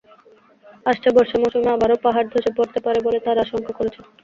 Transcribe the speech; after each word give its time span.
আসছে 0.85 1.07
বর্ষা 1.15 1.37
মৌসুমে 1.41 1.69
আবারও 1.71 1.97
পাহাড় 2.05 2.27
ধসে 2.31 2.51
পড়তে 2.57 2.79
পারে 2.85 2.99
বলে 3.05 3.19
তাঁরা 3.25 3.41
আশঙ্কা 3.45 3.73
করছেন। 3.79 4.03